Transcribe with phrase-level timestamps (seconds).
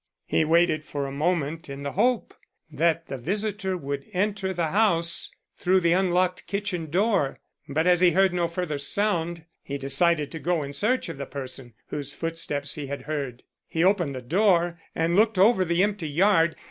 [0.25, 2.33] He waited for a moment in the hope
[2.71, 7.39] that the visitor would enter the house through the unlocked kitchen door,
[7.69, 11.27] but as he heard no further sound he decided to go in search of the
[11.27, 13.43] person whose footsteps he had heard.
[13.67, 16.55] He opened the door and looked over the empty yard.